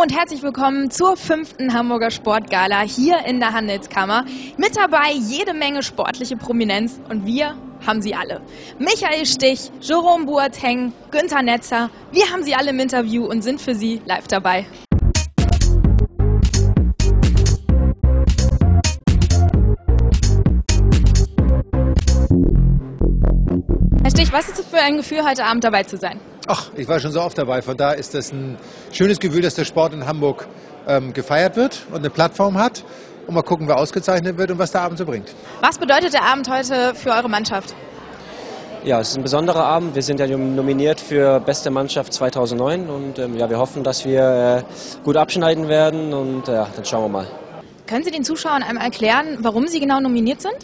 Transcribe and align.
Und 0.00 0.16
herzlich 0.16 0.42
willkommen 0.42 0.90
zur 0.90 1.14
fünften 1.14 1.74
Hamburger 1.74 2.10
Sportgala 2.10 2.80
hier 2.80 3.18
in 3.26 3.38
der 3.38 3.52
Handelskammer. 3.52 4.24
Mit 4.56 4.74
dabei 4.74 5.12
jede 5.12 5.52
Menge 5.52 5.82
sportliche 5.82 6.38
Prominenz 6.38 6.98
und 7.10 7.26
wir 7.26 7.54
haben 7.86 8.00
sie 8.00 8.14
alle. 8.14 8.40
Michael 8.78 9.26
Stich, 9.26 9.70
Jerome 9.82 10.24
Boateng, 10.24 10.94
Günther 11.10 11.42
Netzer, 11.42 11.90
wir 12.12 12.30
haben 12.30 12.42
sie 12.44 12.54
alle 12.54 12.70
im 12.70 12.80
Interview 12.80 13.26
und 13.26 13.42
sind 13.42 13.60
für 13.60 13.74
Sie 13.74 14.00
live 14.06 14.26
dabei. 14.26 14.64
Was 24.32 24.48
ist 24.48 24.60
es 24.60 24.66
für 24.66 24.78
ein 24.78 24.96
Gefühl, 24.96 25.24
heute 25.28 25.44
Abend 25.44 25.64
dabei 25.64 25.82
zu 25.82 25.96
sein? 25.96 26.20
Ach, 26.46 26.70
ich 26.76 26.86
war 26.86 27.00
schon 27.00 27.10
so 27.10 27.20
oft 27.20 27.36
dabei. 27.36 27.62
Von 27.62 27.76
da 27.76 27.90
ist 27.90 28.14
das 28.14 28.30
ein 28.30 28.56
schönes 28.92 29.18
Gefühl, 29.18 29.42
dass 29.42 29.54
der 29.56 29.64
Sport 29.64 29.92
in 29.92 30.06
Hamburg 30.06 30.46
ähm, 30.86 31.12
gefeiert 31.12 31.56
wird 31.56 31.82
und 31.90 31.96
eine 31.96 32.10
Plattform 32.10 32.56
hat. 32.56 32.84
Und 33.26 33.34
mal 33.34 33.42
gucken, 33.42 33.66
wer 33.66 33.76
ausgezeichnet 33.76 34.38
wird 34.38 34.52
und 34.52 34.58
was 34.60 34.70
der 34.70 34.82
Abend 34.82 34.98
so 34.98 35.04
bringt. 35.04 35.34
Was 35.62 35.78
bedeutet 35.78 36.12
der 36.12 36.22
Abend 36.22 36.48
heute 36.48 36.94
für 36.94 37.10
eure 37.10 37.28
Mannschaft? 37.28 37.74
Ja, 38.84 39.00
es 39.00 39.10
ist 39.10 39.16
ein 39.16 39.24
besonderer 39.24 39.64
Abend. 39.64 39.96
Wir 39.96 40.02
sind 40.02 40.20
ja 40.20 40.28
nominiert 40.28 41.00
für 41.00 41.40
beste 41.40 41.70
Mannschaft 41.70 42.12
2009 42.12 42.88
und 42.88 43.18
ähm, 43.18 43.36
ja, 43.36 43.50
wir 43.50 43.58
hoffen, 43.58 43.82
dass 43.82 44.04
wir 44.04 44.64
äh, 44.64 45.02
gut 45.02 45.16
abschneiden 45.16 45.68
werden 45.68 46.14
und 46.14 46.48
äh, 46.48 46.52
dann 46.76 46.84
schauen 46.84 47.02
wir 47.02 47.08
mal. 47.08 47.26
Können 47.88 48.04
Sie 48.04 48.12
den 48.12 48.22
Zuschauern 48.22 48.62
einmal 48.62 48.84
erklären, 48.84 49.38
warum 49.40 49.66
Sie 49.66 49.80
genau 49.80 49.98
nominiert 49.98 50.40
sind? 50.40 50.54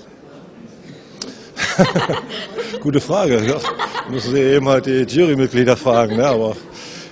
Gute 2.80 3.01
Frage. 3.01 3.45
Ja. 3.47 3.59
Müssen 4.11 4.35
Sie 4.35 4.41
eben 4.41 4.69
halt 4.69 4.87
die 4.87 5.03
Jurymitglieder 5.03 5.77
fragen. 5.77 6.16
Ne? 6.16 6.27
Aber 6.27 6.57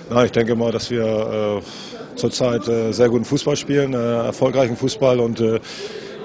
na, 0.09 0.25
ich 0.25 0.31
denke 0.31 0.55
mal, 0.55 0.71
dass 0.71 0.89
wir 0.89 1.61
äh, 1.61 2.17
zurzeit 2.17 2.67
äh, 2.67 2.91
sehr 2.91 3.09
guten 3.09 3.25
Fußball 3.25 3.55
spielen, 3.55 3.93
äh, 3.93 4.25
erfolgreichen 4.25 4.77
Fußball 4.77 5.19
und 5.19 5.39
äh, 5.39 5.59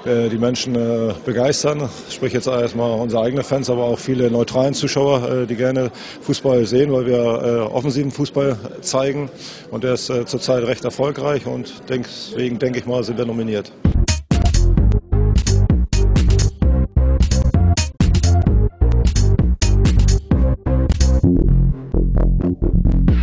äh, 0.05 0.29
die 0.29 0.37
Menschen 0.37 0.75
äh, 0.75 1.13
begeistern. 1.25 1.89
Sprich 2.09 2.33
jetzt 2.33 2.47
erstmal 2.47 2.99
unsere 2.99 3.23
eigenen 3.23 3.43
Fans, 3.43 3.69
aber 3.69 3.83
auch 3.83 3.99
viele 3.99 4.31
neutralen 4.31 4.73
Zuschauer, 4.73 5.45
die 5.45 5.55
gerne 5.55 5.91
Fußball 6.21 6.65
sehen, 6.65 6.91
weil 6.91 7.05
wir 7.05 7.69
offensiven 7.71 8.11
Fußball 8.11 8.57
zeigen. 8.81 9.29
Und 9.69 9.83
der 9.83 9.93
ist 9.93 10.05
zurzeit 10.05 10.63
recht 10.63 10.83
erfolgreich 10.85 11.45
und 11.45 11.73
deswegen 11.89 12.59
denke 12.59 12.79
ich 12.79 12.85
mal, 12.85 13.03
sind 13.03 13.17
wir 13.17 13.25
nominiert. 13.25 13.71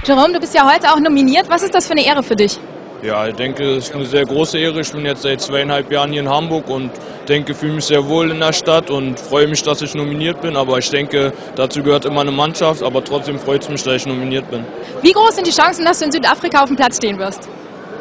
Jerome, 0.08 0.32
du 0.32 0.40
bist 0.40 0.54
ja 0.54 0.64
heute 0.64 0.90
auch 0.90 0.98
nominiert. 0.98 1.50
Was 1.50 1.62
ist 1.62 1.74
das 1.74 1.86
für 1.86 1.92
eine 1.92 2.02
Ehre 2.02 2.22
für 2.22 2.34
dich? 2.34 2.58
Ja, 3.02 3.28
ich 3.28 3.34
denke, 3.34 3.76
es 3.76 3.88
ist 3.88 3.94
eine 3.94 4.06
sehr 4.06 4.24
große 4.24 4.58
Ehre. 4.58 4.80
Ich 4.80 4.90
bin 4.90 5.04
jetzt 5.04 5.20
seit 5.20 5.38
zweieinhalb 5.42 5.92
Jahren 5.92 6.12
hier 6.12 6.22
in 6.22 6.30
Hamburg 6.30 6.70
und 6.70 6.90
denke, 7.28 7.52
fühle 7.52 7.74
mich 7.74 7.84
sehr 7.84 8.08
wohl 8.08 8.30
in 8.30 8.40
der 8.40 8.54
Stadt 8.54 8.90
und 8.90 9.20
freue 9.20 9.46
mich, 9.46 9.62
dass 9.62 9.82
ich 9.82 9.94
nominiert 9.94 10.40
bin. 10.40 10.56
Aber 10.56 10.78
ich 10.78 10.88
denke, 10.88 11.34
dazu 11.56 11.82
gehört 11.82 12.06
immer 12.06 12.22
eine 12.22 12.30
Mannschaft. 12.30 12.82
Aber 12.82 13.04
trotzdem 13.04 13.38
freut 13.38 13.64
es 13.64 13.68
mich, 13.68 13.82
dass 13.82 13.96
ich 13.96 14.06
nominiert 14.06 14.50
bin. 14.50 14.64
Wie 15.02 15.12
groß 15.12 15.34
sind 15.34 15.46
die 15.46 15.52
Chancen, 15.52 15.84
dass 15.84 15.98
du 15.98 16.06
in 16.06 16.12
Südafrika 16.12 16.62
auf 16.62 16.68
dem 16.68 16.76
Platz 16.76 16.96
stehen 16.96 17.18
wirst? 17.18 17.46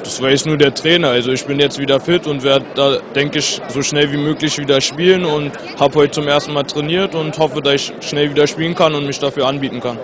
Das 0.02 0.22
weiß 0.22 0.46
nur 0.46 0.56
der 0.56 0.74
Trainer. 0.74 1.10
Also 1.10 1.34
ich 1.34 1.46
bin 1.46 1.60
jetzt 1.60 1.78
wieder 1.78 2.00
fit 2.00 2.26
und 2.26 2.42
werde 2.42 2.66
da, 2.74 3.00
denke 3.16 3.40
ich, 3.40 3.60
so 3.68 3.82
schnell 3.82 4.10
wie 4.14 4.18
möglich 4.18 4.58
wieder 4.58 4.80
spielen 4.80 5.26
und 5.26 5.52
habe 5.78 5.94
heute 5.96 6.12
zum 6.12 6.30
ersten 6.30 6.54
Mal 6.54 6.64
trainiert 6.64 7.16
und 7.16 7.38
hoffe, 7.38 7.62
dass 7.62 7.74
ich 7.74 7.94
schnell 8.00 8.30
wieder 8.30 8.48
spielen 8.48 8.76
kann 8.76 8.96
und 8.96 9.06
mich 9.06 9.20
dafür 9.20 9.46
anbieten 9.46 9.82
kann. 9.82 10.00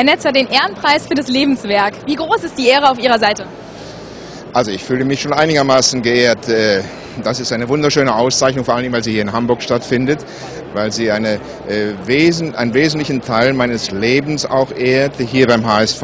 Herr 0.00 0.06
Netzer, 0.06 0.32
den 0.32 0.46
Ehrenpreis 0.46 1.06
für 1.06 1.12
das 1.12 1.28
Lebenswerk. 1.28 1.92
Wie 2.06 2.14
groß 2.14 2.44
ist 2.44 2.56
die 2.56 2.68
Ehre 2.68 2.90
auf 2.90 2.98
Ihrer 2.98 3.18
Seite? 3.18 3.44
Also 4.54 4.70
ich 4.70 4.82
fühle 4.82 5.04
mich 5.04 5.20
schon 5.20 5.34
einigermaßen 5.34 6.00
geehrt. 6.00 6.48
Äh, 6.48 6.80
das 7.22 7.38
ist 7.38 7.52
eine 7.52 7.68
wunderschöne 7.68 8.14
Auszeichnung, 8.14 8.64
vor 8.64 8.76
allem 8.76 8.90
weil 8.94 9.04
sie 9.04 9.12
hier 9.12 9.20
in 9.20 9.30
Hamburg 9.30 9.60
stattfindet, 9.60 10.24
weil 10.72 10.90
sie 10.90 11.10
eine, 11.10 11.34
äh, 11.68 11.92
Wesen, 12.06 12.54
einen 12.54 12.72
wesentlichen 12.72 13.20
Teil 13.20 13.52
meines 13.52 13.90
Lebens 13.90 14.46
auch 14.46 14.72
ehrt, 14.72 15.16
hier 15.18 15.46
beim 15.46 15.66
HSV 15.66 16.02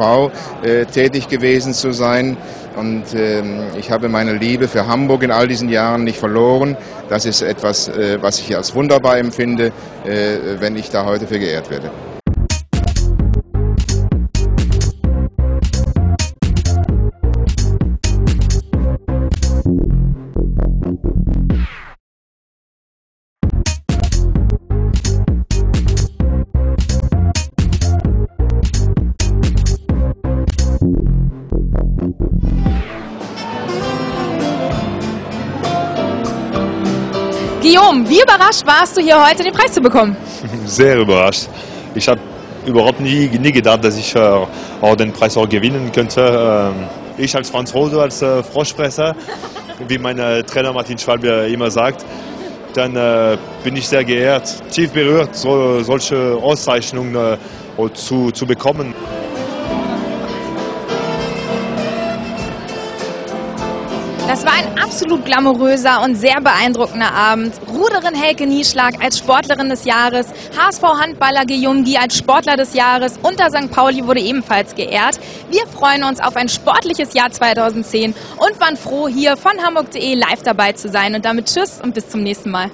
äh, 0.61 0.85
tätig 0.85 1.27
gewesen 1.27 1.73
zu 1.73 1.91
sein. 1.91 2.37
Und 2.75 3.15
ähm, 3.15 3.63
ich 3.79 3.89
habe 3.89 4.09
meine 4.09 4.33
Liebe 4.33 4.67
für 4.67 4.85
Hamburg 4.85 5.23
in 5.23 5.31
all 5.31 5.47
diesen 5.47 5.69
Jahren 5.69 6.03
nicht 6.03 6.19
verloren. 6.19 6.77
Das 7.09 7.25
ist 7.25 7.41
etwas, 7.41 7.87
äh, 7.87 8.19
was 8.21 8.37
ich 8.37 8.55
als 8.55 8.75
wunderbar 8.75 9.17
empfinde, 9.17 9.71
äh, 10.05 10.59
wenn 10.59 10.75
ich 10.75 10.91
da 10.91 11.03
heute 11.03 11.25
für 11.25 11.39
geehrt 11.39 11.71
werde. 11.71 11.89
Guillaume, 37.67 38.07
wie 38.07 38.21
überrascht 38.21 38.65
warst 38.65 38.95
du 38.95 39.01
hier 39.01 39.21
heute 39.21 39.43
den 39.43 39.51
Preis 39.51 39.73
zu 39.73 39.81
bekommen? 39.81 40.15
Sehr 40.65 40.99
überrascht. 40.99 41.49
Ich 41.95 42.07
habe 42.07 42.21
überhaupt 42.65 43.01
nie, 43.01 43.27
nie 43.27 43.51
gedacht, 43.51 43.83
dass 43.83 43.97
ich 43.97 44.15
äh, 44.15 44.19
auch 44.19 44.95
den 44.95 45.11
Preis 45.11 45.35
auch 45.35 45.49
gewinnen 45.49 45.91
könnte. 45.91 46.21
Ähm, 46.21 46.87
ich 47.17 47.35
als 47.35 47.49
Franz 47.49 47.73
Rose, 47.73 48.01
als 48.01 48.21
äh, 48.21 48.41
Froschpresser, 48.41 49.13
wie 49.89 49.97
mein 49.97 50.17
äh, 50.17 50.43
Trainer 50.43 50.71
Martin 50.71 50.97
Schwalbe 50.97 51.49
immer 51.51 51.69
sagt, 51.69 52.05
dann 52.73 52.95
äh, 52.95 53.37
bin 53.65 53.75
ich 53.75 53.85
sehr 53.85 54.05
geehrt, 54.05 54.63
tief 54.71 54.91
berührt, 54.93 55.35
so, 55.35 55.83
solche 55.83 56.37
Auszeichnungen 56.41 57.15
äh, 57.15 57.37
zu, 57.93 58.31
zu 58.31 58.45
bekommen. 58.45 58.93
Das 64.27 64.45
war 64.45 64.51
ein 64.55 64.77
absolut 64.77 65.23
glamouröser 65.23 66.01
und 66.03 66.15
sehr 66.15 66.41
beeindruckender 66.41 67.13
Abend. 67.13 67.53
Ruderin 67.69 68.13
Helke 68.13 68.45
Nieschlag 68.45 69.01
als 69.01 69.19
Sportlerin 69.19 69.69
des 69.69 69.85
Jahres, 69.85 70.27
HSV-Handballer 70.53 71.45
Guillaume 71.45 71.85
als 71.97 72.17
Sportler 72.17 72.57
des 72.57 72.73
Jahres 72.73 73.17
und 73.23 73.39
der 73.39 73.49
St. 73.49 73.71
Pauli 73.71 74.05
wurde 74.05 74.19
ebenfalls 74.19 74.75
geehrt. 74.75 75.17
Wir 75.49 75.65
freuen 75.67 76.03
uns 76.03 76.19
auf 76.19 76.35
ein 76.35 76.49
sportliches 76.49 77.13
Jahr 77.13 77.31
2010 77.31 78.13
und 78.37 78.59
waren 78.59 78.75
froh, 78.75 79.07
hier 79.07 79.37
von 79.37 79.53
hamburg.de 79.65 80.15
live 80.15 80.43
dabei 80.43 80.73
zu 80.73 80.89
sein. 80.89 81.15
Und 81.15 81.23
damit 81.23 81.45
tschüss 81.45 81.79
und 81.81 81.93
bis 81.93 82.09
zum 82.09 82.21
nächsten 82.21 82.51
Mal. 82.51 82.69